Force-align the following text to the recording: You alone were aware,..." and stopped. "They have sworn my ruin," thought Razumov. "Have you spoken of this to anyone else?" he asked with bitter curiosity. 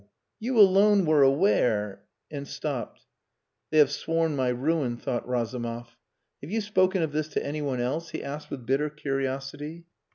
You 0.39 0.57
alone 0.59 1.05
were 1.05 1.21
aware,..." 1.21 2.05
and 2.31 2.47
stopped. 2.47 3.05
"They 3.69 3.77
have 3.77 3.91
sworn 3.91 4.35
my 4.35 4.49
ruin," 4.49 4.97
thought 4.97 5.27
Razumov. 5.29 5.95
"Have 6.41 6.49
you 6.49 6.61
spoken 6.61 7.03
of 7.03 7.11
this 7.11 7.27
to 7.27 7.45
anyone 7.45 7.79
else?" 7.79 8.09
he 8.09 8.23
asked 8.23 8.49
with 8.49 8.65
bitter 8.65 8.89
curiosity. 8.89 9.85